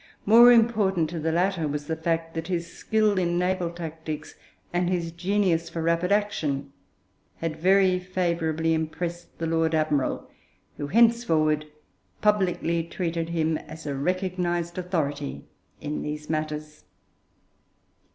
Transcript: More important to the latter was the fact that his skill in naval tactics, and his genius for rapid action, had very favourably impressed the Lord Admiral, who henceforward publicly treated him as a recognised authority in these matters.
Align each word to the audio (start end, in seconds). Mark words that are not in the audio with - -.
More 0.25 0.51
important 0.51 1.11
to 1.11 1.19
the 1.19 1.31
latter 1.31 1.67
was 1.67 1.85
the 1.85 1.95
fact 1.95 2.33
that 2.33 2.47
his 2.47 2.73
skill 2.73 3.19
in 3.19 3.37
naval 3.37 3.69
tactics, 3.69 4.33
and 4.73 4.89
his 4.89 5.11
genius 5.11 5.69
for 5.69 5.83
rapid 5.83 6.11
action, 6.11 6.73
had 7.37 7.55
very 7.57 7.99
favourably 7.99 8.73
impressed 8.73 9.37
the 9.37 9.45
Lord 9.45 9.75
Admiral, 9.75 10.27
who 10.77 10.87
henceforward 10.87 11.67
publicly 12.19 12.83
treated 12.83 13.29
him 13.29 13.59
as 13.59 13.85
a 13.85 13.93
recognised 13.93 14.79
authority 14.79 15.45
in 15.81 16.01
these 16.01 16.31
matters. 16.31 16.83